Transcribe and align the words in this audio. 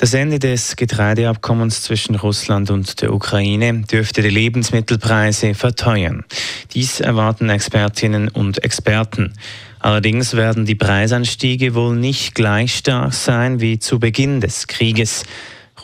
Das 0.00 0.14
Ende 0.14 0.38
des 0.38 0.76
Getreideabkommens 0.76 1.82
zwischen 1.82 2.14
Russland 2.14 2.70
und 2.70 3.02
der 3.02 3.12
Ukraine 3.12 3.82
dürfte 3.82 4.22
die 4.22 4.30
Lebensmittelpreise 4.30 5.52
verteuern. 5.52 6.24
Dies 6.72 7.00
erwarten 7.00 7.50
Expertinnen 7.50 8.28
und 8.28 8.64
Experten. 8.64 9.34
Allerdings 9.78 10.34
werden 10.34 10.64
die 10.64 10.74
Preisanstiege 10.74 11.74
wohl 11.74 11.96
nicht 11.96 12.34
gleich 12.34 12.76
stark 12.76 13.12
sein 13.12 13.60
wie 13.60 13.78
zu 13.78 14.00
Beginn 14.00 14.40
des 14.40 14.68
Krieges. 14.68 15.24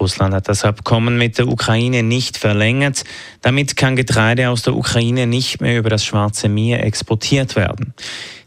Russland 0.00 0.34
hat 0.34 0.48
das 0.48 0.64
Abkommen 0.64 1.18
mit 1.18 1.38
der 1.38 1.48
Ukraine 1.48 2.02
nicht 2.02 2.36
verlängert. 2.36 3.04
Damit 3.42 3.76
kann 3.76 3.96
Getreide 3.96 4.50
aus 4.50 4.62
der 4.62 4.74
Ukraine 4.74 5.26
nicht 5.26 5.60
mehr 5.60 5.78
über 5.78 5.90
das 5.90 6.04
Schwarze 6.04 6.48
Meer 6.48 6.84
exportiert 6.84 7.56
werden. 7.56 7.94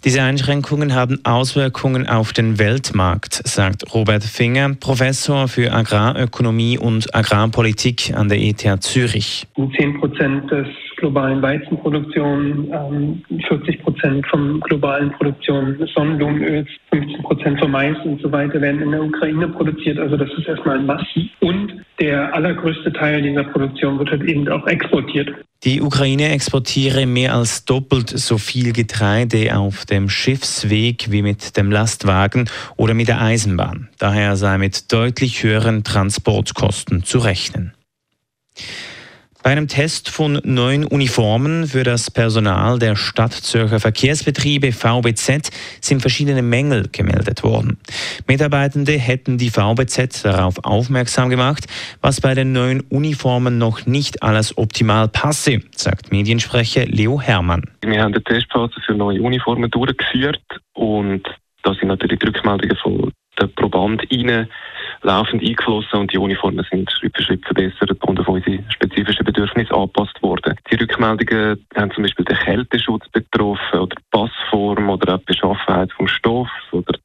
Diese 0.06 0.22
Einschränkungen 0.22 0.96
haben 0.96 1.20
Auswirkungen 1.26 2.08
auf 2.08 2.32
den 2.32 2.58
Weltmarkt, 2.58 3.42
sagt 3.46 3.94
Robert 3.94 4.24
Finger, 4.24 4.76
Professor 4.80 5.50
für 5.50 5.74
Agrarökonomie 5.74 6.78
und 6.78 7.14
Agrarpolitik 7.14 8.14
an 8.16 8.30
der 8.30 8.40
ETH 8.40 8.82
Zürich. 8.82 9.46
10 9.56 10.00
Prozent 10.00 10.50
des 10.50 10.68
globalen 11.00 11.42
Weizenproduktion, 11.42 12.68
40 13.48 13.68
ähm, 13.68 13.84
Prozent 13.84 14.28
vom 14.28 14.60
globalen 14.60 15.12
Produktion 15.12 15.78
Sonnenblumenöls, 15.96 16.68
15 16.92 17.24
Prozent 17.24 17.60
vom 17.60 17.72
Mais 17.72 17.98
und 18.04 18.22
so 18.22 18.32
weiter 18.32 18.62
werden 18.62 18.82
in 18.82 18.92
der 18.92 19.04
Ukraine 19.04 19.48
produziert. 19.48 19.98
Also 19.98 20.18
das 20.18 20.30
ist 20.38 20.48
erstmal 20.48 20.80
massiv. 20.80 21.30
Und 21.40 21.74
der 22.00 22.34
allergrößte 22.34 22.94
Teil 22.94 23.22
dieser 23.22 23.44
Produktion 23.46 24.00
wird 24.00 24.12
halt 24.12 24.24
eben 24.24 24.48
auch 24.50 24.66
exportiert. 24.68 25.30
Die 25.64 25.82
Ukraine 25.82 26.30
exportiere 26.30 27.06
mehr 27.06 27.36
als 27.36 27.66
doppelt 27.66 28.10
so 28.10 28.38
viel 28.38 28.72
Getreide 28.72 29.58
auf 29.58 29.86
dem 29.86 30.08
Schiffsweg 30.08 31.12
wie 31.12 31.22
mit 31.22 31.58
dem 31.58 31.70
Lastwagen 31.70 32.50
oder 32.78 32.94
mit 32.94 33.10
der 33.10 33.22
Eisenbahn. 33.22 33.90
Daher 33.98 34.38
sei 34.38 34.58
mit 34.58 34.92
deutlich 34.94 35.44
höheren 35.44 35.84
Transportkosten 35.84 37.04
zu 37.04 37.20
rechnen. 37.20 37.74
Bei 39.42 39.52
einem 39.52 39.70
Test 39.70 40.10
von 40.10 40.42
neuen 40.44 40.84
Uniformen 40.84 41.66
für 41.66 41.86
das 41.86 42.12
Personal 42.12 42.78
der 42.78 42.98
Stadtzürcher 42.98 43.80
Verkehrsbetriebe 43.80 44.74
VBZ 44.74 45.50
sind 45.80 46.02
verschiedene 46.02 46.42
Mängel 46.42 46.90
gemeldet 46.92 47.42
worden. 47.44 47.78
Mitarbeitende 48.28 48.92
hätten 48.92 49.38
die 49.38 49.50
VBZ 49.50 50.26
darauf 50.26 50.56
aufmerksam 50.66 51.30
gemacht, 51.30 51.68
was 52.02 52.20
bei 52.20 52.34
den 52.34 52.52
neuen 52.52 52.82
Uniformen 52.82 53.58
noch 53.58 53.86
nicht 53.86 54.24
alles 54.24 54.58
optimal 54.58 55.08
passe, 55.08 55.62
sagt 55.74 56.12
Mediensprecher 56.12 56.86
Leo 56.86 57.22
Hermann. 57.22 57.64
Wir 57.82 58.02
haben 58.02 58.14
die 58.14 58.22
Testphase 58.22 58.82
für 58.86 58.94
neue 58.94 59.22
Uniformen 59.22 59.72
durchgeführt 59.72 60.42
und 60.74 61.24
da 61.64 61.74
sind 61.76 61.88
natürlich 61.88 62.20
die 62.20 62.26
Rückmeldungen 62.26 62.76
von 62.76 63.12
den 63.40 63.56
Probanden 63.56 64.06
laufend 65.02 65.42
eingeflossen 65.42 66.00
und 66.00 66.14
die 66.14 66.18
Uniformen 66.18 66.66
sind 66.70 66.92
Schritt 66.92 67.16
für 67.16 67.24
Schritt 67.24 67.46
verbessert 67.46 67.92
und 68.04 68.20
auf 68.20 68.28
unsere 68.28 68.60
spezifischen 68.70 69.26
Bedürfnisse 69.26 69.74
angepasst 69.74 70.22
worden. 70.22 70.56
Die 70.70 70.76
Rückmeldungen 70.76 71.66
haben 71.76 71.92
zum 71.92 72.04
Beispiel 72.04 72.26
den 72.26 72.38
Kälteschutz 72.38 73.08
betroffen 73.10 73.80
oder 73.80 73.96
die 73.96 74.04
Passform 74.12 74.90
oder 74.90 75.16
auch 75.16 75.20
die 75.20 75.26
Beschaffenheit 75.26 75.92
vom 75.94 76.08
Stoff 76.08 76.50
oder 76.72 76.99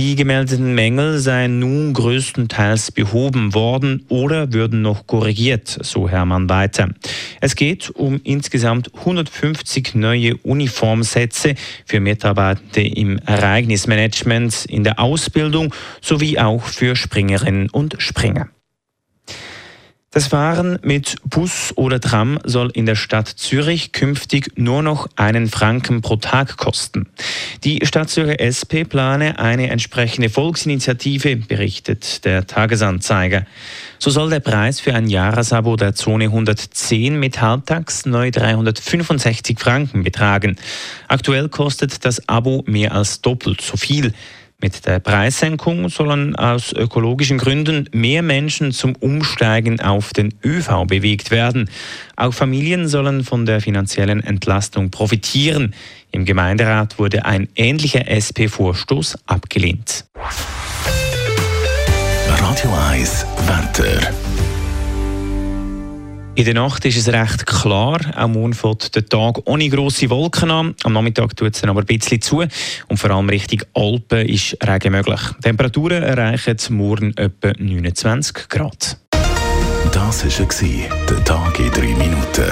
Die 0.00 0.16
gemeldeten 0.16 0.74
Mängel 0.74 1.18
seien 1.18 1.58
nun 1.58 1.92
größtenteils 1.92 2.90
behoben 2.90 3.52
worden 3.52 4.06
oder 4.08 4.50
würden 4.54 4.80
noch 4.80 5.06
korrigiert, 5.06 5.78
so 5.82 6.08
Hermann 6.08 6.48
weiter. 6.48 6.88
Es 7.42 7.54
geht 7.54 7.90
um 7.90 8.18
insgesamt 8.24 8.94
150 8.94 9.94
neue 9.96 10.38
Uniformsätze 10.38 11.54
für 11.84 12.00
Mitarbeitende 12.00 12.80
im 12.80 13.18
Ereignismanagement, 13.18 14.64
in 14.70 14.84
der 14.84 15.00
Ausbildung 15.00 15.74
sowie 16.00 16.38
auch 16.38 16.64
für 16.64 16.96
Springerinnen 16.96 17.68
und 17.68 17.96
Springer. 17.98 18.48
Das 20.12 20.26
Fahren 20.26 20.76
mit 20.82 21.18
Bus 21.24 21.72
oder 21.76 22.00
Tram 22.00 22.40
soll 22.42 22.72
in 22.74 22.84
der 22.84 22.96
Stadt 22.96 23.28
Zürich 23.28 23.92
künftig 23.92 24.50
nur 24.56 24.82
noch 24.82 25.06
einen 25.14 25.46
Franken 25.46 26.02
pro 26.02 26.16
Tag 26.16 26.56
kosten. 26.56 27.06
Die 27.62 27.86
Stadt 27.86 28.10
Zürcher 28.10 28.40
SP 28.42 28.82
plane 28.82 29.38
eine 29.38 29.70
entsprechende 29.70 30.28
Volksinitiative, 30.28 31.36
berichtet 31.36 32.24
der 32.24 32.48
Tagesanzeiger. 32.48 33.46
So 34.00 34.10
soll 34.10 34.30
der 34.30 34.40
Preis 34.40 34.80
für 34.80 34.94
ein 34.94 35.06
Jahresabo 35.06 35.76
der 35.76 35.94
Zone 35.94 36.24
110 36.24 37.16
mit 37.16 37.40
Halbtags 37.40 38.04
neu 38.04 38.32
365 38.32 39.60
Franken 39.60 40.02
betragen. 40.02 40.56
Aktuell 41.06 41.48
kostet 41.48 42.04
das 42.04 42.28
Abo 42.28 42.64
mehr 42.66 42.94
als 42.94 43.20
doppelt 43.20 43.60
so 43.60 43.76
viel. 43.76 44.12
Mit 44.62 44.84
der 44.86 45.00
Preissenkung 45.00 45.88
sollen 45.88 46.36
aus 46.36 46.72
ökologischen 46.74 47.38
Gründen 47.38 47.88
mehr 47.92 48.20
Menschen 48.22 48.72
zum 48.72 48.94
Umsteigen 48.94 49.80
auf 49.80 50.12
den 50.12 50.34
ÖV 50.44 50.84
bewegt 50.86 51.30
werden. 51.30 51.70
Auch 52.16 52.34
Familien 52.34 52.86
sollen 52.86 53.24
von 53.24 53.46
der 53.46 53.62
finanziellen 53.62 54.22
Entlastung 54.22 54.90
profitieren. 54.90 55.74
Im 56.10 56.26
Gemeinderat 56.26 56.98
wurde 56.98 57.24
ein 57.24 57.48
ähnlicher 57.56 58.06
SP-Vorstoß 58.06 59.16
abgelehnt. 59.26 60.04
Radio 62.28 62.70
1 62.90 63.26
Wetter. 63.46 64.12
In 66.40 66.46
der 66.46 66.54
Nacht 66.54 66.86
ist 66.86 66.96
es 66.96 67.08
recht 67.08 67.44
klar. 67.44 68.00
Auch 68.16 68.26
morgen 68.26 68.54
fängt 68.54 68.94
der 68.94 69.04
Tag 69.04 69.42
ohne 69.44 69.68
grosse 69.68 70.08
Wolken 70.08 70.50
an. 70.50 70.74
Am 70.84 70.94
Nachmittag 70.94 71.36
tut 71.36 71.54
es 71.54 71.60
dann 71.60 71.68
aber 71.68 71.80
ein 71.80 71.86
bisschen 71.86 72.22
zu. 72.22 72.42
Und 72.88 72.96
vor 72.96 73.10
allem 73.10 73.28
Richtung 73.28 73.60
Alpen 73.74 74.26
ist 74.26 74.56
Regen 74.66 74.92
möglich. 74.92 75.20
Temperaturen 75.42 76.02
erreichen 76.02 76.56
morgen 76.70 77.14
etwa 77.18 77.52
29 77.58 78.48
Grad. 78.48 78.96
Das 79.92 80.24
war 80.24 80.98
der 81.10 81.24
Tag 81.24 81.58
in 81.58 81.70
drei 81.72 81.94
Minuten. 81.94 82.46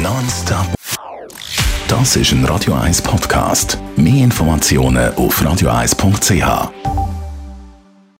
Nonstop. 0.00 0.74
Das 1.86 2.16
ist 2.16 2.32
ein 2.32 2.46
Radio 2.46 2.72
1 2.72 3.02
Podcast. 3.02 3.76
Mehr 3.96 4.24
Informationen 4.24 5.12
auf 5.16 5.42
radio1.ch. 5.42 6.89